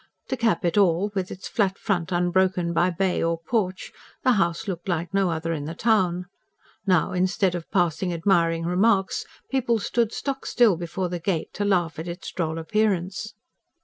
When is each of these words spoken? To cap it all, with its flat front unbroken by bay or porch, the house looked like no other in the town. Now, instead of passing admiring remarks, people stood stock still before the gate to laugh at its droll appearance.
To 0.29 0.35
cap 0.37 0.65
it 0.65 0.79
all, 0.79 1.11
with 1.13 1.29
its 1.29 1.47
flat 1.47 1.77
front 1.77 2.11
unbroken 2.11 2.73
by 2.73 2.89
bay 2.89 3.21
or 3.21 3.39
porch, 3.39 3.91
the 4.23 4.31
house 4.31 4.67
looked 4.67 4.87
like 4.87 5.13
no 5.13 5.29
other 5.29 5.53
in 5.53 5.65
the 5.65 5.75
town. 5.75 6.25
Now, 6.87 7.11
instead 7.11 7.53
of 7.53 7.69
passing 7.69 8.11
admiring 8.11 8.65
remarks, 8.65 9.25
people 9.51 9.77
stood 9.77 10.11
stock 10.11 10.47
still 10.47 10.75
before 10.75 11.09
the 11.09 11.19
gate 11.19 11.53
to 11.53 11.65
laugh 11.65 11.99
at 11.99 12.07
its 12.07 12.31
droll 12.31 12.57
appearance. 12.57 13.35